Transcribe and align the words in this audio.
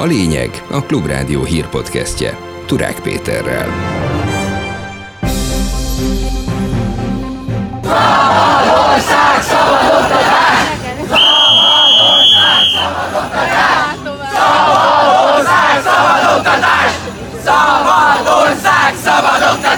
A 0.00 0.04
lényeg 0.04 0.62
a 0.70 0.82
Klubrádió 0.82 1.44
hírpodcastje 1.44 2.38
Turák 2.66 3.00
Péterrel. 3.00 3.68
Szabadország, 7.82 9.42
szabad 9.42 9.84
oktatás! 10.00 10.62
Szabadország, 11.08 12.62
szabad 12.74 13.12
oktatás! 13.24 13.84
Szabadország, 14.32 15.82
szabad 15.84 16.36
oktatás! 16.36 16.92
Szabadország, 17.44 18.94
szabad 19.04 19.42
oktatás! 19.52 19.69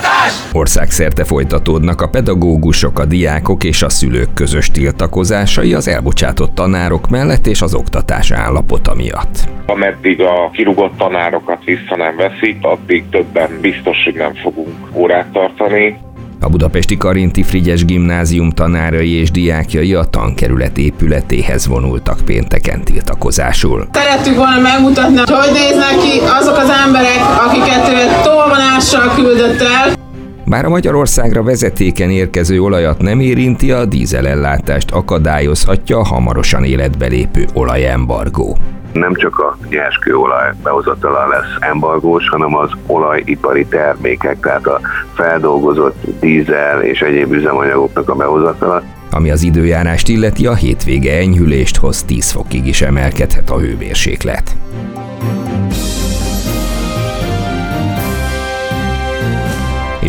Országszerte 0.52 1.24
folytatódnak 1.24 2.00
a 2.00 2.08
pedagógusok, 2.08 2.98
a 2.98 3.04
diákok 3.04 3.64
és 3.64 3.82
a 3.82 3.88
szülők 3.88 4.34
közös 4.34 4.70
tiltakozásai 4.70 5.74
az 5.74 5.88
elbocsátott 5.88 6.54
tanárok 6.54 7.08
mellett 7.08 7.46
és 7.46 7.62
az 7.62 7.74
oktatás 7.74 8.30
állapota 8.30 8.94
miatt. 8.94 9.48
Ameddig 9.66 10.20
a 10.20 10.50
kirúgott 10.52 10.96
tanárokat 10.96 11.64
vissza 11.64 11.96
nem 11.96 12.16
veszik, 12.16 12.56
addig 12.60 13.04
többen 13.10 13.58
biztos, 13.60 14.04
hogy 14.04 14.14
nem 14.14 14.34
fogunk 14.34 14.74
órát 14.92 15.26
tartani. 15.32 15.98
A 16.40 16.48
budapesti 16.48 16.96
Karinti 16.96 17.42
Frigyes 17.42 17.84
gimnázium 17.84 18.50
tanárai 18.50 19.10
és 19.10 19.30
diákjai 19.30 19.94
a 19.94 20.04
tankerület 20.04 20.78
épületéhez 20.78 21.66
vonultak 21.66 22.20
pénteken 22.24 22.84
tiltakozásul. 22.84 23.88
Szerettük 23.92 24.36
volna 24.36 24.60
megmutatni, 24.60 25.16
hogy 25.16 25.52
néznek 25.52 25.98
ki 26.02 26.18
azok 26.40 26.56
az 26.56 26.70
emberek, 26.84 27.20
akiket 27.46 28.22
tolvonással 28.22 29.14
küldött 29.14 29.60
el. 29.60 30.01
Bár 30.44 30.64
a 30.64 30.68
Magyarországra 30.68 31.42
vezetéken 31.42 32.10
érkező 32.10 32.60
olajat 32.60 33.02
nem 33.02 33.20
érinti, 33.20 33.70
a 33.70 33.84
dízelellátást 33.84 34.90
akadályozhatja 34.90 35.98
a 35.98 36.04
hamarosan 36.04 36.64
életbe 36.64 37.06
lépő 37.06 37.44
olajembargó 37.54 38.56
nem 38.92 39.14
csak 39.14 39.38
a 39.38 39.56
nyerskőolaj 39.68 40.50
behozatala 40.62 41.28
lesz 41.28 41.70
embargós, 41.70 42.28
hanem 42.28 42.56
az 42.56 42.70
olajipari 42.86 43.66
termékek, 43.66 44.40
tehát 44.40 44.66
a 44.66 44.80
feldolgozott 45.14 45.96
dízel 46.20 46.82
és 46.82 47.00
egyéb 47.00 47.32
üzemanyagoknak 47.32 48.08
a 48.08 48.14
behozatala. 48.14 48.82
Ami 49.10 49.30
az 49.30 49.42
időjárást 49.42 50.08
illeti, 50.08 50.46
a 50.46 50.54
hétvége 50.54 51.18
enyhülést 51.18 51.76
hoz 51.76 52.02
10 52.02 52.30
fokig 52.30 52.66
is 52.66 52.82
emelkedhet 52.82 53.50
a 53.50 53.58
hőmérséklet. 53.58 54.56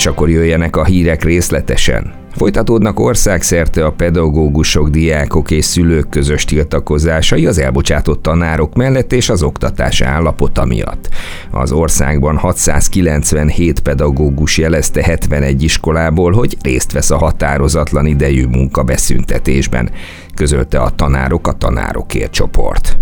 És 0.03 0.09
akkor 0.09 0.29
jöjjenek 0.29 0.75
a 0.75 0.83
hírek 0.83 1.23
részletesen. 1.23 2.13
Folytatódnak 2.35 2.99
országszerte 2.99 3.85
a 3.85 3.91
pedagógusok, 3.91 4.89
diákok 4.89 5.51
és 5.51 5.65
szülők 5.65 6.09
közös 6.09 6.45
tiltakozásai 6.45 7.45
az 7.45 7.57
elbocsátott 7.57 8.21
tanárok 8.21 8.75
mellett 8.75 9.13
és 9.13 9.29
az 9.29 9.43
oktatás 9.43 10.01
állapota 10.01 10.65
miatt. 10.65 11.09
Az 11.51 11.71
országban 11.71 12.37
697 12.37 13.79
pedagógus 13.79 14.57
jelezte 14.57 15.03
71 15.03 15.63
iskolából, 15.63 16.31
hogy 16.31 16.57
részt 16.61 16.91
vesz 16.91 17.11
a 17.11 17.17
határozatlan 17.17 18.05
idejű 18.05 18.45
munkabeszüntetésben, 18.45 19.89
közölte 20.35 20.79
a 20.79 20.89
tanárok 20.89 21.47
a 21.47 21.51
tanárokért 21.51 22.31
csoport. 22.31 22.97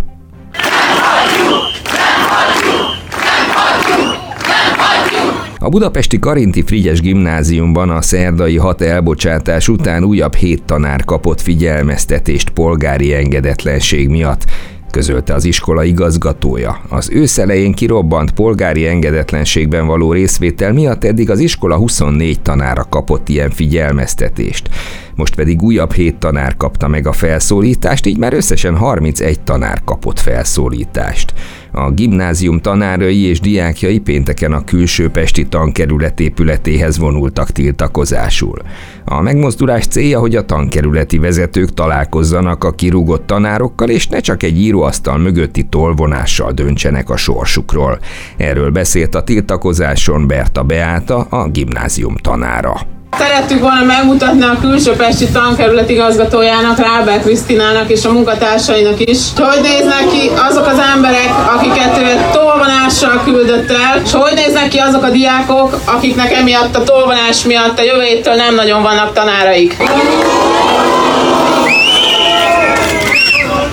A 5.63 5.69
budapesti 5.69 6.19
Karinti 6.19 6.61
Frigyes 6.61 7.01
gimnáziumban 7.01 7.89
a 7.89 8.01
szerdai 8.01 8.57
hat 8.57 8.81
elbocsátás 8.81 9.67
után 9.67 10.03
újabb 10.03 10.35
hét 10.35 10.63
tanár 10.63 11.05
kapott 11.05 11.41
figyelmeztetést 11.41 12.49
polgári 12.49 13.13
engedetlenség 13.13 14.09
miatt 14.09 14.45
közölte 14.91 15.33
az 15.33 15.45
iskola 15.45 15.83
igazgatója. 15.83 16.81
Az 16.89 17.09
őszelején 17.09 17.73
kirobbant 17.73 18.31
polgári 18.31 18.87
engedetlenségben 18.87 19.87
való 19.87 20.11
részvétel 20.11 20.73
miatt 20.73 21.03
eddig 21.03 21.29
az 21.29 21.39
iskola 21.39 21.77
24 21.77 22.41
tanára 22.41 22.83
kapott 22.89 23.29
ilyen 23.29 23.49
figyelmeztetést. 23.49 24.69
Most 25.15 25.35
pedig 25.35 25.61
újabb 25.61 25.93
7 25.93 26.15
tanár 26.15 26.57
kapta 26.57 26.87
meg 26.87 27.07
a 27.07 27.11
felszólítást, 27.11 28.05
így 28.05 28.17
már 28.17 28.33
összesen 28.33 28.75
31 28.75 29.39
tanár 29.39 29.81
kapott 29.85 30.19
felszólítást. 30.19 31.33
A 31.71 31.91
gimnázium 31.91 32.59
tanárai 32.59 33.21
és 33.21 33.39
diákjai 33.39 33.99
pénteken 33.99 34.53
a 34.53 34.63
külső 34.63 35.09
Pesti 35.09 35.47
tankerület 35.47 36.19
épületéhez 36.19 36.97
vonultak 36.97 37.49
tiltakozásul. 37.49 38.57
A 39.05 39.21
megmozdulás 39.21 39.85
célja, 39.85 40.19
hogy 40.19 40.35
a 40.35 40.45
tankerületi 40.45 41.17
vezetők 41.17 41.73
találkozzanak 41.73 42.63
a 42.63 42.71
kirúgott 42.71 43.25
tanárokkal, 43.25 43.89
és 43.89 44.07
ne 44.07 44.19
csak 44.19 44.43
egy 44.43 44.59
íróasztal 44.59 45.17
mögötti 45.17 45.63
tolvonással 45.63 46.51
döntsenek 46.51 47.09
a 47.09 47.17
sorsukról. 47.17 47.99
Erről 48.37 48.71
beszélt 48.71 49.15
a 49.15 49.23
tiltakozáson 49.23 50.27
Berta 50.27 50.63
Beáta, 50.63 51.21
a 51.21 51.49
gimnázium 51.49 52.15
tanára. 52.15 53.00
Szerettük 53.21 53.59
volna 53.59 53.83
megmutatni 53.83 54.43
a 54.43 54.57
külső 54.61 54.91
Pesti 54.91 55.27
tankerület 55.29 55.89
igazgatójának, 55.89 56.77
Rábel 56.79 57.19
Krisztinának 57.19 57.89
és 57.89 58.05
a 58.05 58.11
munkatársainak 58.11 58.99
is, 58.99 59.17
hogy 59.37 59.61
néznek 59.61 60.07
ki 60.11 60.31
azok 60.49 60.65
az 60.65 60.79
emberek, 60.93 61.29
akiket 61.55 61.99
tolvonással 62.31 63.21
küldött 63.23 63.71
el, 63.71 64.01
és 64.03 64.11
hogy 64.11 64.33
néznek 64.35 64.67
ki 64.67 64.77
azok 64.77 65.03
a 65.03 65.09
diákok, 65.09 65.79
akiknek 65.85 66.33
emiatt 66.33 66.75
a 66.75 66.83
tolvonás 66.83 67.43
miatt 67.43 67.79
a 67.79 67.83
jövő 67.83 68.21
nem 68.23 68.55
nagyon 68.55 68.81
vannak 68.81 69.13
tanáraik. 69.13 69.77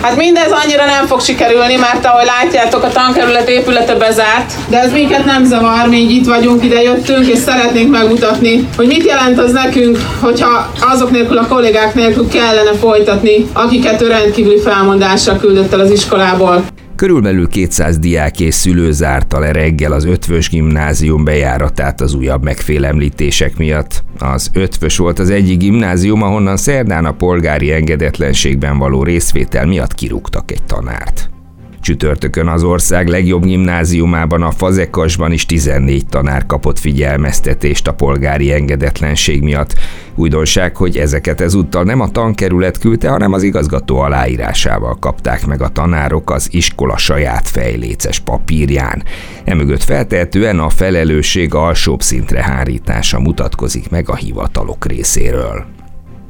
Hát 0.02 0.16
mindez 0.16 0.50
annyira 0.50 0.84
nem 0.84 1.06
fog 1.06 1.20
sikerülni, 1.20 1.76
mert 1.76 2.06
ahogy 2.06 2.24
látjátok, 2.24 2.82
a 2.82 2.88
tankerület 2.88 3.48
épülete 3.48 3.94
bezárt, 3.94 4.52
de 4.68 4.78
ez 4.80 4.92
minket 4.92 5.24
nem 5.24 5.44
zavar, 5.44 5.88
mi 5.88 6.00
itt 6.00 6.26
vagyunk, 6.26 6.64
ide 6.64 6.82
jöttünk, 6.82 7.26
és 7.26 7.38
szeretnénk 7.38 7.90
megmutatni, 7.90 8.68
hogy 8.76 8.86
mit 8.86 9.04
jelent 9.04 9.38
az 9.38 9.52
nekünk, 9.52 9.98
hogyha 10.20 10.70
azok 10.80 11.10
nélkül 11.10 11.38
a 11.38 11.46
kollégák 11.46 11.94
nélkül 11.94 12.28
kellene 12.28 12.72
folytatni, 12.80 13.48
akiket 13.52 14.02
ő 14.02 14.06
rendkívüli 14.06 14.60
felmondásra 14.60 15.36
küldött 15.36 15.72
el 15.72 15.80
az 15.80 15.90
iskolából. 15.90 16.64
Körülbelül 16.98 17.48
200 17.48 17.98
diák 17.98 18.40
és 18.40 18.54
szülő 18.54 18.92
zárta 18.92 19.38
le 19.38 19.52
reggel 19.52 19.92
az 19.92 20.04
ötvös 20.04 20.48
gimnázium 20.48 21.24
bejáratát 21.24 22.00
az 22.00 22.14
újabb 22.14 22.42
megfélemlítések 22.42 23.56
miatt. 23.56 24.04
Az 24.18 24.50
ötvös 24.52 24.96
volt 24.96 25.18
az 25.18 25.30
egyik 25.30 25.58
gimnázium, 25.58 26.22
ahonnan 26.22 26.56
szerdán 26.56 27.04
a 27.04 27.12
polgári 27.12 27.72
engedetlenségben 27.72 28.78
való 28.78 29.02
részvétel 29.02 29.66
miatt 29.66 29.94
kirúgtak 29.94 30.50
egy 30.50 30.62
tanárt. 30.62 31.30
Csütörtökön 31.88 32.46
az 32.46 32.62
ország 32.62 33.08
legjobb 33.08 33.44
gimnáziumában 33.44 34.42
a 34.42 34.50
Fazekasban 34.50 35.32
is 35.32 35.46
14 35.46 36.06
tanár 36.06 36.46
kapott 36.46 36.78
figyelmeztetést 36.78 37.88
a 37.88 37.94
polgári 37.94 38.52
engedetlenség 38.52 39.42
miatt. 39.42 39.74
Újdonság, 40.14 40.76
hogy 40.76 40.96
ezeket 40.96 41.40
ezúttal 41.40 41.84
nem 41.84 42.00
a 42.00 42.10
tankerület 42.10 42.78
küldte, 42.78 43.08
hanem 43.08 43.32
az 43.32 43.42
igazgató 43.42 43.98
aláírásával 43.98 44.96
kapták 45.00 45.46
meg 45.46 45.62
a 45.62 45.68
tanárok 45.68 46.30
az 46.30 46.48
iskola 46.50 46.96
saját 46.96 47.48
fejléces 47.48 48.18
papírján. 48.18 49.02
Emögött 49.44 49.82
feltehetően 49.82 50.58
a 50.58 50.68
felelősség 50.68 51.54
alsóbb 51.54 52.02
szintre 52.02 52.42
hárítása 52.42 53.20
mutatkozik 53.20 53.90
meg 53.90 54.08
a 54.08 54.16
hivatalok 54.16 54.86
részéről. 54.86 55.77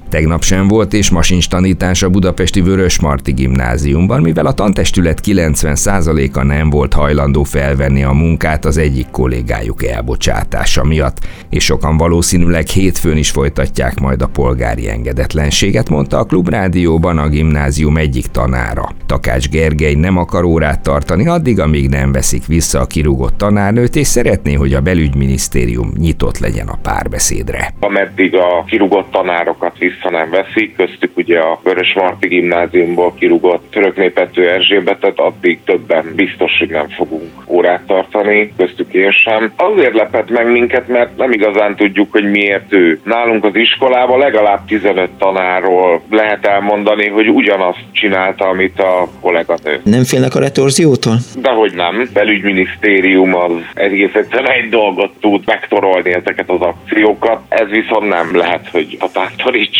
Tegnap 0.08 0.42
sem 0.42 0.68
volt 0.68 0.92
és 0.92 1.10
masincs 1.10 1.48
tanítás 1.48 2.02
a 2.02 2.08
budapesti 2.08 2.60
Vörösmarty 2.60 3.30
gimnáziumban, 3.30 4.20
mivel 4.20 4.46
a 4.46 4.52
tantestület 4.52 5.20
90%-a 5.26 6.42
nem 6.42 6.70
volt 6.70 6.94
hajlandó 6.94 7.42
felvenni 7.42 8.02
a 8.02 8.12
munkát 8.12 8.64
az 8.64 8.76
egyik 8.76 9.10
kollégájuk 9.10 9.84
elbocsátása 9.84 10.84
miatt, 10.84 11.18
és 11.50 11.64
sokan 11.64 11.96
valószínűleg 11.96 12.66
hétfőn 12.66 13.16
is 13.16 13.30
folytatják 13.30 14.00
majd 14.00 14.22
a 14.22 14.26
polgári 14.26 14.88
engedetlenséget, 14.88 15.88
mondta 15.88 16.18
a 16.18 16.24
klubrádióban 16.24 17.18
a 17.18 17.28
gimnázium 17.28 17.96
egyik 17.96 18.26
tanára. 18.26 18.88
Takács 19.06 19.48
Gergely 19.48 19.94
nem 19.94 20.16
akar 20.16 20.44
órát 20.44 20.82
tartani 20.82 21.26
addig, 21.26 21.60
amíg 21.60 21.88
nem 21.88 22.12
veszik 22.12 22.46
vissza 22.46 22.80
a 22.80 22.86
kirúgott 22.86 23.36
tanárnőt, 23.36 23.96
és 23.96 24.06
szeretné, 24.06 24.52
hogy 24.52 24.74
a 24.74 24.80
belügyminisztérium 24.80 25.92
nyitott 25.96 26.38
legyen 26.38 26.68
a 26.68 26.78
párbeszédre. 26.82 27.74
Ameddig 27.80 28.34
a 28.34 28.64
kirúgott 28.66 29.10
tanárokat 29.10 29.78
vissza 29.78 29.97
vissza 29.98 30.10
nem 30.10 30.30
veszik, 30.30 30.76
köztük 30.76 31.16
ugye 31.16 31.38
a 31.38 31.60
Vörösmarty 31.62 32.26
gimnáziumból 32.26 33.14
kirúgott 33.18 33.70
töröknépető 33.70 34.50
Erzsébetet, 34.50 35.18
addig 35.18 35.58
többen 35.64 36.12
biztos, 36.14 36.58
hogy 36.58 36.68
nem 36.70 36.88
fogunk 36.88 37.30
órát 37.46 37.82
tartani, 37.86 38.52
köztük 38.56 38.92
én 38.92 39.10
sem. 39.10 39.52
Azért 39.56 39.94
lepett 39.94 40.30
meg 40.30 40.50
minket, 40.50 40.88
mert 40.88 41.16
nem 41.16 41.32
igazán 41.32 41.76
tudjuk, 41.76 42.12
hogy 42.12 42.30
miért 42.30 42.72
ő. 42.72 43.00
Nálunk 43.04 43.44
az 43.44 43.54
iskolában 43.54 44.18
legalább 44.18 44.64
15 44.66 45.10
tanárról 45.18 46.02
lehet 46.10 46.46
elmondani, 46.46 47.08
hogy 47.08 47.28
ugyanazt 47.28 47.84
csinálta, 47.92 48.48
amit 48.48 48.80
a 48.80 49.08
kolléganő. 49.20 49.80
Nem 49.84 50.04
félnek 50.04 50.34
a 50.34 50.40
retorziótól? 50.40 51.16
Dehogy 51.36 51.72
nem. 51.74 52.08
Belügyminisztérium 52.12 53.34
az 53.34 53.52
egész 53.74 54.14
egyszerűen 54.14 54.52
egy 54.52 54.68
dolgot 54.68 55.12
tud 55.20 55.42
megtorolni 55.46 56.14
ezeket 56.14 56.50
az 56.50 56.60
akciókat. 56.60 57.40
Ez 57.48 57.68
viszont 57.68 58.08
nem 58.08 58.36
lehet, 58.36 58.68
hogy 58.70 58.96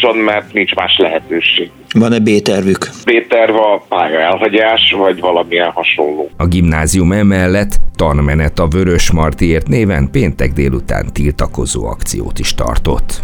határtarítson, 0.09 0.17
mert 0.17 0.53
nincs 0.53 0.75
más 0.75 0.97
lehetőség. 0.99 1.71
Van-e 1.93 2.19
B-tervük? 2.19 2.89
B-terv 3.05 3.55
a 3.55 3.85
pálya 3.89 4.21
elhagyás, 4.21 4.95
vagy 4.99 5.21
valamilyen 5.21 5.71
hasonló. 5.71 6.31
A 6.37 6.47
gimnázium 6.47 7.13
emellett 7.13 7.77
tanmenet 7.97 8.59
a 8.59 8.67
Vörös 8.67 9.11
Martiért 9.11 9.69
néven 9.69 10.11
péntek 10.11 10.53
délután 10.53 11.13
tiltakozó 11.13 11.87
akciót 11.87 12.39
is 12.39 12.55
tartott. 12.55 13.23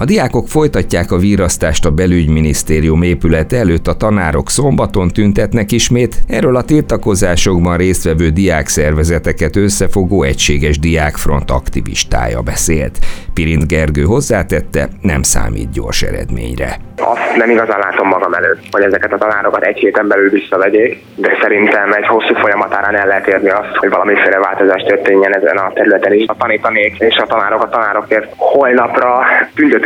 A 0.00 0.04
diákok 0.04 0.48
folytatják 0.48 1.10
a 1.10 1.16
vírasztást 1.16 1.84
a 1.84 1.90
belügyminisztérium 1.90 3.02
épület 3.02 3.52
előtt, 3.52 3.86
a 3.86 3.96
tanárok 3.96 4.50
szombaton 4.50 5.08
tüntetnek 5.08 5.72
ismét, 5.72 6.16
erről 6.28 6.56
a 6.56 6.62
tiltakozásokban 6.62 7.76
résztvevő 7.76 8.28
diákszervezeteket 8.28 9.56
összefogó 9.56 10.22
egységes 10.22 10.78
diákfront 10.78 11.50
aktivistája 11.50 12.40
beszélt. 12.40 12.98
Pirint 13.34 13.68
Gergő 13.68 14.02
hozzátette, 14.02 14.88
nem 15.00 15.22
számít 15.22 15.72
gyors 15.72 16.02
eredményre. 16.02 16.76
Azt 16.96 17.36
nem 17.36 17.50
igazán 17.50 17.78
látom 17.78 18.08
magam 18.08 18.32
előtt, 18.32 18.62
hogy 18.70 18.82
ezeket 18.82 19.12
a 19.12 19.18
tanárokat 19.18 19.64
egy 19.64 19.78
héten 19.78 20.08
belül 20.08 20.30
visszavegyék, 20.30 21.02
de 21.14 21.38
szerintem 21.42 21.92
egy 21.92 22.06
hosszú 22.06 22.34
folyamatárán 22.34 22.96
el 22.96 23.06
lehet 23.06 23.26
érni 23.26 23.48
azt, 23.48 23.76
hogy 23.76 23.90
valamiféle 23.90 24.38
változás 24.38 24.82
történjen 24.82 25.36
ezen 25.36 25.56
a 25.56 25.72
területen 25.72 26.12
is. 26.12 26.24
A 26.26 26.36
tanítanék 26.38 26.98
és 26.98 27.16
a 27.16 27.26
tanárok 27.26 27.62
a 27.62 27.68
tanárokért 27.68 28.32
holnapra 28.36 29.24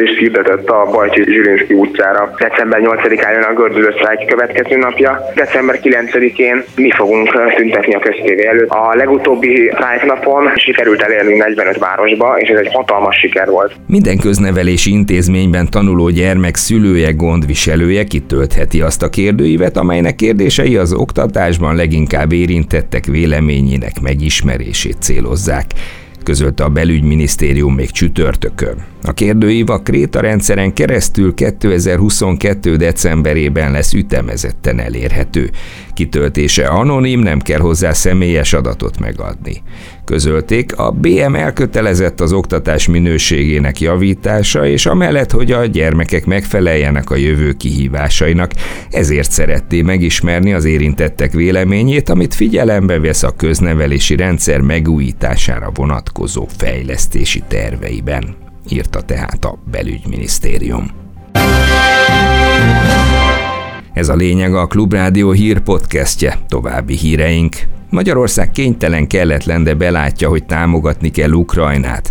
tüntetést 0.02 0.18
hirdetett 0.18 0.68
a 0.68 0.88
Bajcsi 0.92 1.22
Zsilinszki 1.24 1.74
utcára. 1.74 2.34
December 2.38 2.80
8-án 2.82 3.32
jön 3.32 3.42
a 3.42 3.52
gördülő 3.54 3.94
sztrájk 3.96 4.26
következő 4.26 4.76
napja. 4.76 5.20
December 5.34 5.80
9-én 5.82 6.62
mi 6.76 6.90
fogunk 6.90 7.54
tüntetni 7.56 7.94
a 7.94 7.98
köztévé 7.98 8.46
előtt. 8.46 8.68
A 8.68 8.94
legutóbbi 8.94 9.72
napon 10.06 10.50
sikerült 10.56 11.02
elérni 11.02 11.36
45 11.36 11.78
városba, 11.78 12.38
és 12.38 12.48
ez 12.48 12.58
egy 12.58 12.72
hatalmas 12.72 13.16
siker 13.16 13.48
volt. 13.48 13.72
Minden 13.86 14.18
köznevelési 14.18 14.90
intézményben 14.90 15.66
tanuló 15.70 16.08
gyermek 16.08 16.56
szülője 16.56 17.10
gondviselője 17.10 18.04
kitöltheti 18.04 18.80
azt 18.80 19.02
a 19.02 19.08
kérdőívet, 19.08 19.76
amelynek 19.76 20.14
kérdései 20.14 20.76
az 20.76 20.92
oktatásban 20.92 21.76
leginkább 21.76 22.32
érintettek 22.32 23.04
véleményének 23.04 23.92
megismerését 24.02 24.96
célozzák 25.00 25.66
közölte 26.24 26.64
a 26.64 26.68
belügyminisztérium 26.68 27.74
még 27.74 27.90
csütörtökön. 27.90 28.91
A 29.04 29.12
kérdőív 29.12 29.70
a 29.70 29.78
Kréta 29.78 30.20
rendszeren 30.20 30.72
keresztül 30.72 31.34
2022. 31.34 32.76
decemberében 32.76 33.72
lesz 33.72 33.92
ütemezetten 33.92 34.80
elérhető. 34.80 35.50
Kitöltése 35.94 36.66
anonim, 36.66 37.20
nem 37.20 37.40
kell 37.40 37.58
hozzá 37.58 37.92
személyes 37.92 38.52
adatot 38.52 38.98
megadni. 38.98 39.62
Közölték, 40.04 40.78
a 40.78 40.90
BM 40.90 41.34
elkötelezett 41.34 42.20
az 42.20 42.32
oktatás 42.32 42.86
minőségének 42.86 43.80
javítása, 43.80 44.66
és 44.66 44.86
amellett, 44.86 45.30
hogy 45.30 45.52
a 45.52 45.66
gyermekek 45.66 46.24
megfeleljenek 46.24 47.10
a 47.10 47.16
jövő 47.16 47.52
kihívásainak, 47.52 48.52
ezért 48.90 49.30
szeretté 49.30 49.82
megismerni 49.82 50.52
az 50.52 50.64
érintettek 50.64 51.32
véleményét, 51.32 52.08
amit 52.08 52.34
figyelembe 52.34 53.00
vesz 53.00 53.22
a 53.22 53.36
köznevelési 53.36 54.16
rendszer 54.16 54.60
megújítására 54.60 55.70
vonatkozó 55.74 56.46
fejlesztési 56.56 57.42
terveiben 57.48 58.41
írta 58.68 59.02
tehát 59.02 59.44
a 59.44 59.58
belügyminisztérium. 59.70 60.90
Ez 63.92 64.08
a 64.08 64.14
lényeg 64.14 64.54
a 64.54 64.66
Klubrádió 64.66 65.30
hír 65.30 65.60
podcastje, 65.60 66.38
további 66.48 66.96
híreink. 66.96 67.56
Magyarország 67.90 68.50
kénytelen 68.50 69.06
kelletlen, 69.06 69.64
de 69.64 69.74
belátja, 69.74 70.28
hogy 70.28 70.44
támogatni 70.44 71.10
kell 71.10 71.30
Ukrajnát. 71.30 72.10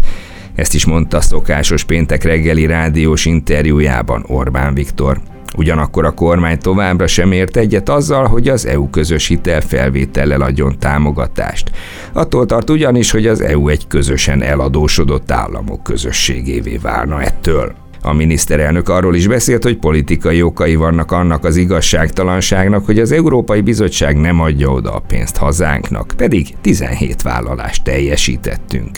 Ezt 0.55 0.73
is 0.73 0.85
mondta 0.85 1.21
szokásos 1.21 1.83
péntek 1.83 2.23
reggeli 2.23 2.65
rádiós 2.65 3.25
interjújában 3.25 4.23
Orbán 4.27 4.73
Viktor. 4.73 5.21
Ugyanakkor 5.57 6.05
a 6.05 6.11
kormány 6.11 6.59
továbbra 6.59 7.07
sem 7.07 7.31
ért 7.31 7.57
egyet 7.57 7.89
azzal, 7.89 8.27
hogy 8.27 8.47
az 8.47 8.65
EU 8.65 8.89
közös 8.89 9.27
hitelfelvétellel 9.27 10.41
adjon 10.41 10.79
támogatást. 10.79 11.71
Attól 12.13 12.45
tart 12.45 12.69
ugyanis, 12.69 13.11
hogy 13.11 13.27
az 13.27 13.41
EU 13.41 13.67
egy 13.67 13.87
közösen 13.87 14.41
eladósodott 14.41 15.31
államok 15.31 15.83
közösségévé 15.83 16.77
válna 16.77 17.21
ettől. 17.21 17.75
A 18.03 18.13
miniszterelnök 18.13 18.89
arról 18.89 19.15
is 19.15 19.27
beszélt, 19.27 19.63
hogy 19.63 19.77
politikai 19.77 20.41
okai 20.41 20.75
vannak 20.75 21.11
annak 21.11 21.43
az 21.43 21.55
igazságtalanságnak, 21.55 22.85
hogy 22.85 22.99
az 22.99 23.11
Európai 23.11 23.61
Bizottság 23.61 24.17
nem 24.17 24.39
adja 24.39 24.69
oda 24.69 24.93
a 24.93 24.99
pénzt 24.99 25.37
hazánknak, 25.37 26.13
pedig 26.17 26.47
17 26.61 27.21
vállalást 27.21 27.83
teljesítettünk. 27.83 28.97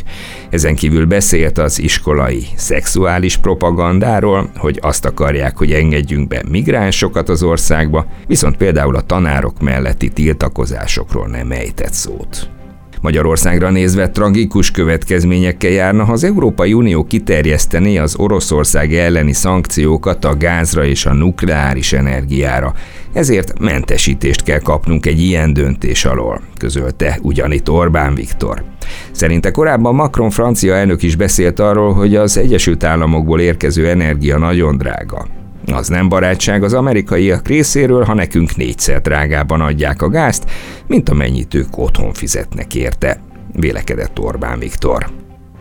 Ezen 0.49 0.75
kívül 0.75 1.05
beszélt 1.05 1.57
az 1.57 1.79
iskolai 1.79 2.45
szexuális 2.55 3.37
propagandáról, 3.37 4.49
hogy 4.57 4.79
azt 4.81 5.05
akarják, 5.05 5.57
hogy 5.57 5.71
engedjünk 5.71 6.27
be 6.27 6.43
migránsokat 6.49 7.29
az 7.29 7.43
országba, 7.43 8.05
viszont 8.27 8.57
például 8.57 8.95
a 8.95 9.01
tanárok 9.01 9.61
melletti 9.61 10.09
tiltakozásokról 10.09 11.27
nem 11.27 11.51
ejtett 11.51 11.93
szót. 11.93 12.49
Magyarországra 13.03 13.69
nézve 13.69 14.09
tragikus 14.09 14.71
következményekkel 14.71 15.71
járna, 15.71 16.03
ha 16.03 16.11
az 16.11 16.23
Európai 16.23 16.73
Unió 16.73 17.03
kiterjesztené 17.03 17.97
az 17.97 18.15
Oroszország 18.17 18.93
elleni 18.93 19.33
szankciókat 19.33 20.25
a 20.25 20.37
gázra 20.37 20.85
és 20.85 21.05
a 21.05 21.13
nukleáris 21.13 21.93
energiára. 21.93 22.73
Ezért 23.13 23.59
mentesítést 23.59 24.43
kell 24.43 24.59
kapnunk 24.59 25.05
egy 25.05 25.21
ilyen 25.21 25.53
döntés 25.53 26.05
alól, 26.05 26.41
közölte 26.57 27.19
ugyanitt 27.21 27.69
Orbán 27.69 28.15
Viktor. 28.15 28.63
Szerinte 29.11 29.51
korábban 29.51 29.95
Macron 29.95 30.29
francia 30.29 30.75
elnök 30.75 31.03
is 31.03 31.15
beszélt 31.15 31.59
arról, 31.59 31.93
hogy 31.93 32.15
az 32.15 32.37
Egyesült 32.37 32.83
Államokból 32.83 33.39
érkező 33.39 33.89
energia 33.89 34.37
nagyon 34.37 34.77
drága. 34.77 35.42
Az 35.71 35.87
nem 35.87 36.09
barátság 36.09 36.63
az 36.63 36.73
amerikaiak 36.73 37.47
részéről, 37.47 38.03
ha 38.03 38.13
nekünk 38.13 38.55
négyszer 38.55 39.01
drágában 39.01 39.61
adják 39.61 40.01
a 40.01 40.09
gázt, 40.09 40.49
mint 40.87 41.09
amennyit 41.09 41.53
ők 41.53 41.77
otthon 41.77 42.13
fizetnek 42.13 42.75
érte, 42.75 43.21
vélekedett 43.53 44.19
Orbán 44.19 44.59
Viktor. 44.59 45.09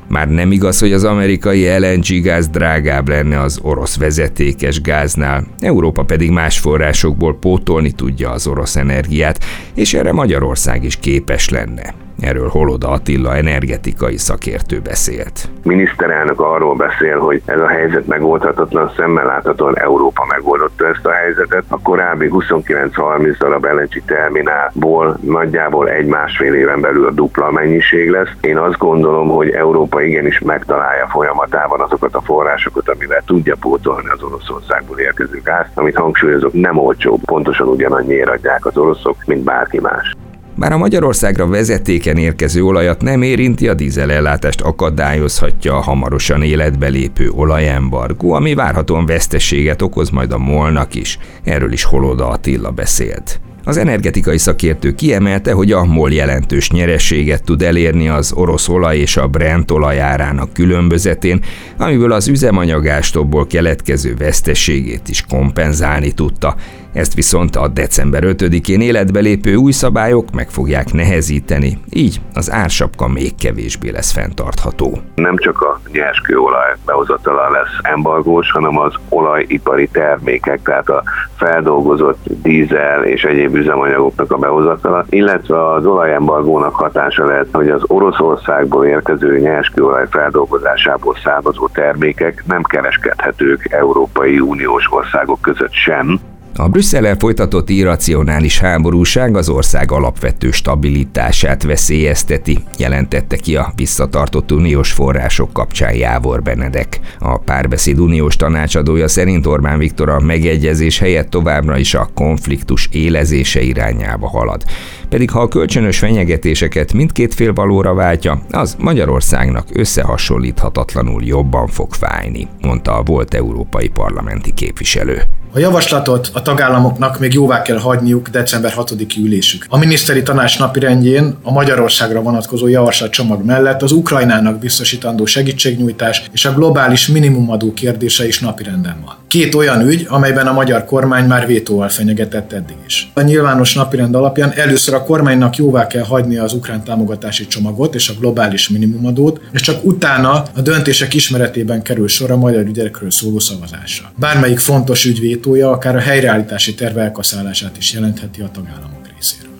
Már 0.09 0.29
nem 0.29 0.53
igaz, 0.53 0.81
hogy 0.81 0.93
az 0.93 1.05
amerikai 1.05 1.79
LNG 1.79 2.23
gáz 2.23 2.49
drágább 2.49 3.09
lenne 3.09 3.41
az 3.41 3.59
orosz 3.63 3.97
vezetékes 3.97 4.81
gáznál, 4.81 5.47
Európa 5.59 6.05
pedig 6.05 6.31
más 6.31 6.59
forrásokból 6.59 7.39
pótolni 7.39 7.91
tudja 7.91 8.31
az 8.31 8.47
orosz 8.47 8.77
energiát, 8.77 9.45
és 9.75 9.95
erre 9.95 10.13
Magyarország 10.13 10.85
is 10.85 10.97
képes 10.97 11.49
lenne. 11.49 12.02
Erről 12.23 12.49
Holoda 12.49 12.89
Attila 12.89 13.37
energetikai 13.37 14.17
szakértő 14.17 14.81
beszélt. 14.81 15.49
Miniszterelnök 15.63 16.41
arról 16.41 16.75
beszél, 16.75 17.19
hogy 17.19 17.43
ez 17.45 17.61
a 17.61 17.67
helyzet 17.67 18.07
megoldhatatlan, 18.07 18.93
szemmel 18.97 19.27
láthatóan 19.27 19.79
Európa 19.79 20.25
megoldotta 20.29 20.87
ezt 20.87 21.07
a 21.07 21.11
helyzetet. 21.11 21.65
A 21.69 21.81
korábbi 21.81 22.29
29-30 22.33 23.35
darab 23.39 23.65
LNG 23.65 24.03
terminálból 24.07 25.19
nagyjából 25.21 25.89
egy-másfél 25.89 26.55
éven 26.55 26.81
belül 26.81 27.07
a 27.07 27.11
dupla 27.11 27.51
mennyiség 27.51 28.11
lesz. 28.11 28.31
Én 28.41 28.57
azt 28.59 28.79
gondolom, 28.79 29.29
hogy 29.29 29.51
Európa 29.51 30.03
igenis 30.03 30.39
megtalálja 30.39 31.07
folyamatában 31.07 31.81
azokat 31.81 32.15
a 32.15 32.21
forrásokat, 32.21 32.89
amivel 32.89 33.23
tudja 33.27 33.57
pótolni 33.61 34.09
az 34.09 34.23
Oroszországból 34.23 34.99
érkező 34.99 35.41
gázt, 35.45 35.71
amit 35.75 35.97
hangsúlyozok, 35.97 36.53
nem 36.53 36.79
olcsó, 36.79 37.19
pontosan 37.25 37.69
ugyanannyiért 37.69 38.29
adják 38.29 38.67
az 38.67 38.77
oroszok, 38.77 39.17
mint 39.27 39.45
bárki 39.45 39.81
más. 39.81 40.15
Bár 40.55 40.73
a 40.73 40.79
Magyarországra 40.79 41.47
vezetéken 41.47 42.17
érkező 42.17 42.65
olajat 42.65 43.03
nem 43.03 43.23
érinti, 43.23 43.69
a 43.69 43.75
dízelellátást 43.75 44.61
akadályozhatja 44.61 45.77
a 45.77 45.81
hamarosan 45.81 46.43
életbe 46.43 46.89
lépő 46.89 47.31
olajembargó, 47.31 48.33
ami 48.33 48.55
várhatóan 48.55 49.07
vesztességet 49.07 49.83
okoz 49.83 50.11
majd 50.11 50.33
a 50.33 50.39
molnak 50.39 50.95
is. 50.95 51.19
Erről 51.45 51.73
is 51.73 51.85
Holoda 51.85 52.29
Attila 52.29 52.71
beszélt. 52.71 53.41
Az 53.65 53.77
energetikai 53.77 54.39
szakértő 54.39 54.95
kiemelte, 54.95 55.53
hogy 55.53 55.73
a 55.73 55.85
MOL 55.85 56.13
jelentős 56.13 56.71
nyerességet 56.71 57.45
tud 57.45 57.63
elérni 57.63 58.09
az 58.09 58.33
orosz 58.33 58.69
olaj 58.69 58.99
és 58.99 59.17
a 59.17 59.29
Brent 59.29 59.71
olajárának 59.71 60.53
különbözetén, 60.53 61.41
amiből 61.79 62.13
az 62.13 62.29
üzemanyagástokból 62.29 63.47
keletkező 63.47 64.15
veszteségét 64.19 65.09
is 65.09 65.25
kompenzálni 65.29 66.13
tudta. 66.13 66.57
Ezt 66.93 67.15
viszont 67.15 67.57
a 67.57 67.69
december 67.69 68.23
5-én 68.27 68.81
életbe 68.81 69.21
lépő 69.21 69.55
új 69.55 69.73
szabályok 69.73 70.31
meg 70.31 70.51
fogják 70.51 70.93
nehezíteni, 70.93 71.79
így 71.91 72.21
az 72.35 72.51
ársapka 72.51 73.09
még 73.09 73.35
kevésbé 73.35 73.91
lesz 73.91 74.13
fenntartható. 74.13 74.99
Nem 75.15 75.37
csak 75.37 75.61
a 75.61 75.81
nyerskőolaj 75.93 76.73
behozatala 76.87 77.51
lesz 77.51 77.79
embargós, 77.83 78.51
hanem 78.51 78.79
az 78.79 78.95
olajipari 79.09 79.89
termékek, 79.93 80.63
tehát 80.63 80.89
a 80.89 81.03
feldolgozott 81.37 82.19
dízel 82.43 83.05
és 83.05 83.25
egyéb 83.25 83.55
üzemanyagoknak 83.55 84.33
a 84.33 84.39
behozatala, 84.39 85.05
illetve 85.09 85.73
az 85.73 85.87
olajembargónak 85.87 86.75
hatása 86.75 87.25
lehet, 87.25 87.49
hogy 87.53 87.69
az 87.69 87.83
Oroszországból 87.87 88.87
érkező 88.87 89.39
nyerskőolaj 89.39 90.07
feldolgozásából 90.11 91.17
származó 91.25 91.69
termékek 91.69 92.45
nem 92.47 92.63
kereskedhetők 92.63 93.69
Európai 93.71 94.41
Uniós 94.41 94.87
országok 94.91 95.41
között 95.41 95.73
sem, 95.73 96.21
a 96.57 96.69
Brüsszellel 96.69 97.17
folytatott 97.19 97.69
irracionális 97.69 98.59
háborúság 98.59 99.37
az 99.37 99.49
ország 99.49 99.93
alapvető 99.93 100.51
stabilitását 100.51 101.63
veszélyezteti, 101.63 102.59
jelentette 102.79 103.37
ki 103.37 103.57
a 103.57 103.73
visszatartott 103.77 104.53
uniós 104.53 104.93
források 104.93 105.53
kapcsán 105.53 105.95
Jávor 105.95 106.43
Benedek. 106.43 107.01
A 107.19 107.39
párbeszéd 107.39 107.99
uniós 107.99 108.37
tanácsadója 108.37 109.09
szerint 109.09 109.47
Orbán 109.47 109.79
Viktor 109.79 110.09
a 110.09 110.21
megegyezés 110.21 110.99
helyett 110.99 111.31
továbbra 111.31 111.79
is 111.79 111.95
a 111.95 112.09
konfliktus 112.15 112.89
élezése 112.91 113.61
irányába 113.61 114.29
halad. 114.29 114.65
Pedig 115.09 115.31
ha 115.31 115.41
a 115.41 115.49
kölcsönös 115.49 115.99
fenyegetéseket 115.99 116.93
mindkét 116.93 117.35
fél 117.35 117.53
valóra 117.53 117.95
váltja, 117.95 118.43
az 118.51 118.77
Magyarországnak 118.79 119.67
összehasonlíthatatlanul 119.73 121.23
jobban 121.25 121.67
fog 121.67 121.93
fájni, 121.93 122.49
mondta 122.61 122.97
a 122.97 123.03
volt 123.03 123.35
európai 123.35 123.89
parlamenti 123.89 124.53
képviselő. 124.55 125.23
A 125.55 125.59
javaslatot 125.59 126.31
a 126.33 126.43
tagállamoknak 126.43 127.19
még 127.19 127.33
jóvá 127.33 127.63
kell 127.63 127.79
hagyniuk 127.79 128.29
december 128.29 128.73
6-i 128.77 129.19
ülésük. 129.19 129.67
A 129.69 129.79
miniszteri 129.79 130.23
tanács 130.23 130.59
napirendjén 130.59 131.37
a 131.43 131.53
Magyarországra 131.53 132.23
vonatkozó 132.23 132.69
javaslatcsomag 132.69 133.45
mellett 133.45 133.83
az 133.83 133.93
Ukrajnának 133.93 134.59
biztosítandó 134.59 135.25
segítségnyújtás 135.25 136.23
és 136.33 136.45
a 136.45 136.53
globális 136.53 137.07
minimumadó 137.07 137.73
kérdése 137.73 138.27
is 138.27 138.41
napirenden 138.41 138.97
van. 139.05 139.15
Két 139.29 139.55
olyan 139.55 139.81
ügy, 139.81 140.07
amelyben 140.09 140.47
a 140.47 140.53
magyar 140.53 140.85
kormány 140.85 141.27
már 141.27 141.47
vétóval 141.47 141.89
fenyegetett 141.89 142.53
eddig 142.53 142.77
is. 142.87 143.11
A 143.15 143.21
nyilvános 143.21 143.75
napirend 143.75 144.15
alapján 144.15 144.53
először 144.57 144.95
a 144.95 145.05
kormánynak 145.05 145.57
jóvá 145.57 145.87
kell 145.87 146.05
hagynia 146.05 146.43
az 146.43 146.53
ukrán 146.53 146.85
támogatási 146.85 147.47
csomagot 147.47 147.95
és 147.95 148.09
a 148.09 148.15
globális 148.19 148.69
minimumadót, 148.69 149.41
és 149.53 149.61
csak 149.61 149.85
utána 149.85 150.33
a 150.33 150.61
döntések 150.61 151.15
ismeretében 151.15 151.83
kerül 151.83 152.09
sor 152.09 152.31
a 152.31 152.37
magyar 152.37 152.65
ügyekről 152.65 153.11
szóló 153.11 153.39
szavazásra. 153.39 154.13
Bármelyik 154.17 154.59
fontos 154.59 155.05
ügy 155.05 155.21
vétója 155.43 155.71
akár 155.71 155.97
a 155.97 156.01
helyreállítási 156.01 156.75
terve 156.75 157.03
elkaszálását 157.03 157.77
is 157.77 157.93
jelentheti 157.93 158.41
a 158.41 158.51
tagállamok 158.53 159.07
részéről. 159.15 159.51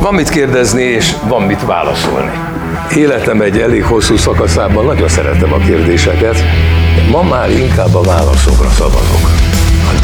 Van 0.00 0.14
mit 0.14 0.28
kérdezni, 0.28 0.82
és 0.82 1.14
van 1.28 1.42
mit 1.42 1.64
válaszolni. 1.64 2.30
Életem 2.96 3.40
egy 3.40 3.58
elég 3.58 3.84
hosszú 3.84 4.16
szakaszában 4.16 4.84
nagyon 4.84 5.08
szeretem 5.08 5.52
a 5.52 5.58
kérdéseket, 5.58 6.34
de 6.96 7.10
ma 7.10 7.22
már 7.22 7.50
inkább 7.50 7.94
a 7.94 8.02
válaszokra 8.02 8.68
szavazok. 8.68 9.45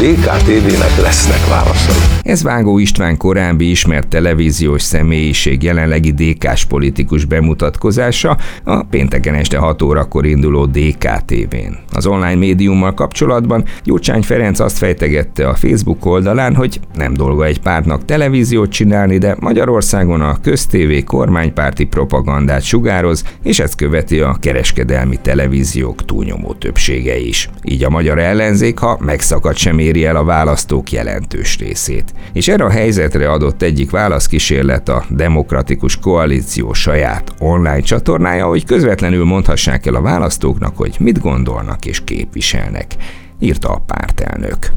DKTV-nek 0.03 1.01
lesznek 1.01 1.47
válaszai. 1.49 1.95
Ez 2.21 2.43
Vágó 2.43 2.77
István 2.77 3.17
korábbi 3.17 3.69
ismert 3.69 4.07
televíziós 4.07 4.81
személyiség 4.81 5.63
jelenlegi 5.63 6.11
DK-s 6.11 6.65
politikus 6.65 7.25
bemutatkozása 7.25 8.37
a 8.63 8.83
pénteken 8.83 9.33
este 9.33 9.57
6 9.57 9.81
órakor 9.81 10.25
induló 10.25 10.65
DKTV-n. 10.65 11.77
Az 11.91 12.05
online 12.05 12.35
médiummal 12.35 12.93
kapcsolatban 12.93 13.63
Gyurcsány 13.83 14.21
Ferenc 14.21 14.59
azt 14.59 14.77
fejtegette 14.77 15.47
a 15.47 15.55
Facebook 15.55 16.05
oldalán, 16.05 16.55
hogy 16.55 16.79
nem 16.95 17.13
dolga 17.13 17.45
egy 17.45 17.59
pártnak 17.59 18.05
televíziót 18.05 18.71
csinálni, 18.71 19.17
de 19.17 19.35
Magyarországon 19.39 20.21
a 20.21 20.37
köztévé 20.41 21.01
kormánypárti 21.01 21.83
propagandát 21.83 22.63
sugároz, 22.63 23.23
és 23.43 23.59
ezt 23.59 23.75
követi 23.75 24.19
a 24.19 24.37
kereskedelmi 24.39 25.17
televíziók 25.21 26.05
túlnyomó 26.05 26.53
többsége 26.53 27.17
is. 27.17 27.49
Így 27.63 27.83
a 27.83 27.89
magyar 27.89 28.19
ellenzék, 28.19 28.77
ha 28.77 28.97
megszakad 29.01 29.55
sem 29.55 29.79
éri 29.93 30.05
el 30.05 30.15
a 30.15 30.23
választók 30.23 30.91
jelentős 30.91 31.57
részét. 31.57 32.13
És 32.33 32.47
erre 32.47 32.63
a 32.63 32.69
helyzetre 32.69 33.31
adott 33.31 33.61
egyik 33.61 33.91
válaszkísérlet 33.91 34.89
a 34.89 35.03
Demokratikus 35.09 35.99
Koalíció 35.99 36.73
saját 36.73 37.33
online 37.39 37.79
csatornája, 37.79 38.45
hogy 38.45 38.65
közvetlenül 38.65 39.25
mondhassák 39.25 39.85
el 39.85 39.95
a 39.95 40.01
választóknak, 40.01 40.77
hogy 40.77 40.95
mit 40.99 41.19
gondolnak 41.19 41.85
és 41.85 42.03
képviselnek, 42.03 42.95
írta 43.39 43.69
a 43.69 43.81
pártelnök. 43.85 44.71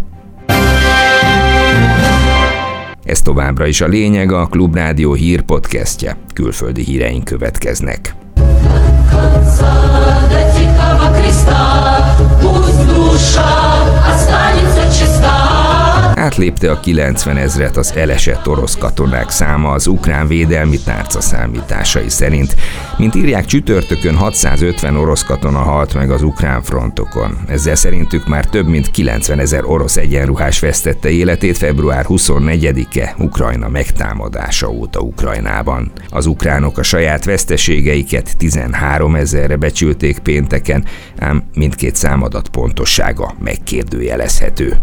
Ez 3.05 3.23
továbbra 3.23 3.67
is 3.67 3.81
a 3.81 3.87
lényeg, 3.87 4.33
a 4.33 4.47
Klubrádió 4.47 5.13
hírpodcastje. 5.13 6.17
Külföldi 6.35 6.83
híreink 6.83 7.25
következnek. 7.25 8.15
Átlépte 16.26 16.71
a 16.71 16.80
90 16.80 17.37
ezret 17.37 17.76
az 17.76 17.92
elesett 17.97 18.49
orosz 18.49 18.76
katonák 18.76 19.30
száma 19.30 19.71
az 19.71 19.87
ukrán 19.87 20.26
védelmi 20.26 20.78
tárca 20.78 21.21
számításai 21.21 22.09
szerint. 22.09 22.56
Mint 22.97 23.14
írják 23.14 23.45
csütörtökön 23.45 24.16
650 24.16 24.97
orosz 24.97 25.23
katona 25.23 25.59
halt 25.59 25.95
meg 25.95 26.11
az 26.11 26.23
ukrán 26.23 26.62
frontokon. 26.62 27.38
Ezzel 27.49 27.75
szerintük 27.75 28.26
már 28.26 28.45
több 28.45 28.66
mint 28.66 28.90
90 28.90 29.38
ezer 29.38 29.64
orosz 29.64 29.97
egyenruhás 29.97 30.61
vesztette 30.61 31.11
életét 31.11 31.56
február 31.56 32.04
24-e 32.09 33.14
Ukrajna 33.18 33.68
megtámadása 33.68 34.71
óta 34.71 35.00
Ukrajnában. 35.00 35.92
Az 36.09 36.26
ukránok 36.26 36.78
a 36.78 36.83
saját 36.83 37.25
veszteségeiket 37.25 38.37
13 38.37 39.14
ezerre 39.14 39.56
becsülték 39.56 40.18
pénteken, 40.18 40.85
ám 41.18 41.42
mindkét 41.54 41.97
számadat 41.97 42.49
pontossága 42.49 43.35
megkérdőjelezhető. 43.38 44.76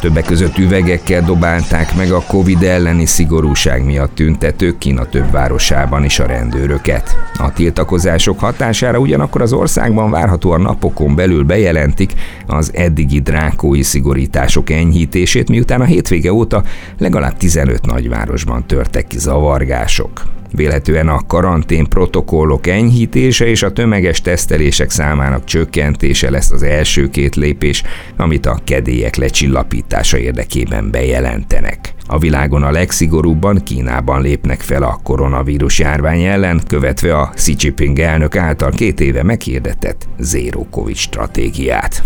Többek 0.00 0.24
között 0.24 0.58
üvegekkel 0.58 1.22
dobálták 1.22 1.96
meg 1.96 2.12
a 2.12 2.22
Covid 2.26 2.62
elleni 2.62 3.06
szigorúság 3.06 3.84
miatt 3.84 4.14
tüntetők 4.14 4.78
Kína 4.78 5.04
több 5.04 5.30
városában 5.30 6.04
is 6.04 6.18
a 6.18 6.26
rendőröket. 6.26 7.16
A 7.38 7.52
tiltakozások 7.52 8.38
hatására 8.38 8.98
ugyanakkor 8.98 9.42
az 9.42 9.52
országban 9.52 10.10
várhatóan 10.10 10.60
napokon 10.60 11.14
belül 11.14 11.44
bejelentik 11.44 12.12
az 12.46 12.70
eddigi 12.74 13.20
drákói 13.20 13.82
szigorítások 13.82 14.70
enyhítését, 14.70 15.48
miután 15.48 15.80
a 15.80 15.84
hétvége 15.84 16.32
óta 16.32 16.62
legalább 16.98 17.36
15 17.36 17.86
nagyvárosban 17.86 18.66
törtek 18.66 19.06
ki 19.06 19.18
zavargások. 19.18 20.39
Véletően 20.52 21.08
a 21.08 21.26
karantén 21.26 21.88
protokollok 21.88 22.66
enyhítése 22.66 23.46
és 23.46 23.62
a 23.62 23.72
tömeges 23.72 24.20
tesztelések 24.20 24.90
számának 24.90 25.44
csökkentése 25.44 26.30
lesz 26.30 26.50
az 26.50 26.62
első 26.62 27.08
két 27.08 27.36
lépés, 27.36 27.82
amit 28.16 28.46
a 28.46 28.58
kedélyek 28.64 29.16
lecsillapítása 29.16 30.18
érdekében 30.18 30.90
bejelentenek. 30.90 31.94
A 32.06 32.18
világon 32.18 32.62
a 32.62 32.70
legszigorúbban 32.70 33.62
Kínában 33.64 34.22
lépnek 34.22 34.60
fel 34.60 34.82
a 34.82 35.00
koronavírus 35.02 35.78
járvány 35.78 36.22
ellen, 36.22 36.60
követve 36.66 37.16
a 37.16 37.30
Xi 37.34 37.54
Jinping 37.58 37.98
elnök 37.98 38.36
által 38.36 38.70
két 38.70 39.00
éve 39.00 39.22
meghirdetett 39.22 40.08
Zero 40.18 40.64
Covid 40.70 40.96
stratégiát. 40.96 42.02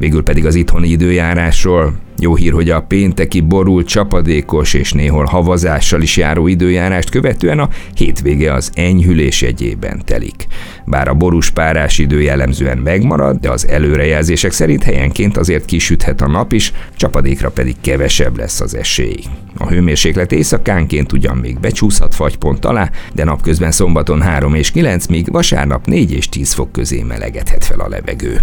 Végül 0.00 0.22
pedig 0.22 0.46
az 0.46 0.54
itthoni 0.54 0.88
időjárásról. 0.88 1.94
Jó 2.18 2.34
hír, 2.34 2.52
hogy 2.52 2.70
a 2.70 2.80
pénteki 2.80 3.40
borult, 3.40 3.86
csapadékos 3.86 4.74
és 4.74 4.92
néhol 4.92 5.24
havazással 5.24 6.02
is 6.02 6.16
járó 6.16 6.46
időjárást 6.46 7.10
követően 7.10 7.58
a 7.58 7.68
hétvége 7.94 8.52
az 8.52 8.70
enyhülés 8.74 9.42
egyében 9.42 10.02
telik. 10.04 10.46
Bár 10.86 11.08
a 11.08 11.14
borús 11.14 11.50
párás 11.50 11.98
idő 11.98 12.20
jellemzően 12.20 12.78
megmarad, 12.78 13.40
de 13.40 13.50
az 13.50 13.68
előrejelzések 13.68 14.52
szerint 14.52 14.82
helyenként 14.82 15.36
azért 15.36 15.64
kisüthet 15.64 16.20
a 16.20 16.28
nap 16.28 16.52
is, 16.52 16.72
csapadékra 16.96 17.50
pedig 17.50 17.74
kevesebb 17.80 18.38
lesz 18.38 18.60
az 18.60 18.76
esély. 18.76 19.22
A 19.56 19.68
hőmérséklet 19.68 20.32
éjszakánként 20.32 21.12
ugyan 21.12 21.36
még 21.36 21.58
becsúszhat 21.58 22.14
fagypont 22.14 22.64
alá, 22.64 22.90
de 23.14 23.24
napközben 23.24 23.70
szombaton 23.70 24.20
3 24.20 24.54
és 24.54 24.70
9, 24.70 25.06
míg 25.06 25.32
vasárnap 25.32 25.86
4 25.86 26.12
és 26.12 26.28
10 26.28 26.52
fok 26.52 26.72
közé 26.72 27.02
melegedhet 27.02 27.64
fel 27.64 27.80
a 27.80 27.88
levegő. 27.88 28.40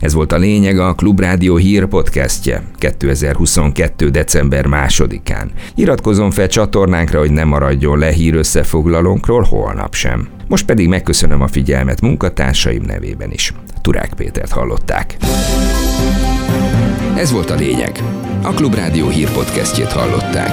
Ez 0.00 0.14
volt 0.14 0.32
a 0.32 0.36
lényeg 0.36 0.78
a 0.78 0.94
Klubrádió 0.94 1.56
hír 1.56 1.86
podcastje 1.86 2.62
2022. 2.78 4.08
december 4.08 4.66
másodikán. 4.66 5.50
Iratkozom 5.74 6.30
fel 6.30 6.46
csatornánkra, 6.46 7.18
hogy 7.18 7.30
ne 7.30 7.44
maradjon 7.44 7.98
le 7.98 8.10
hír 8.10 8.34
összefoglalónkról 8.34 9.42
holnap 9.42 9.94
sem. 9.94 10.28
Most 10.48 10.66
pedig 10.66 10.88
megköszönöm 10.88 11.42
a 11.42 11.48
figyelmet 11.48 12.00
munkatársaim 12.00 12.82
nevében 12.82 13.32
is. 13.32 13.52
Turák 13.82 14.12
Pétert 14.16 14.52
hallották. 14.52 15.16
Ez 17.16 17.32
volt 17.32 17.50
a 17.50 17.54
lényeg. 17.54 18.02
A 18.42 18.50
Klubrádió 18.50 19.08
hírpodcastjét 19.08 19.92
hallották. 19.92 20.50